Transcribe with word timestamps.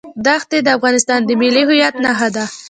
دښتې 0.25 0.57
د 0.63 0.67
افغانستان 0.77 1.19
د 1.25 1.29
ملي 1.41 1.63
هویت 1.67 1.95
نښه 2.05 2.29
ده. 2.35 2.45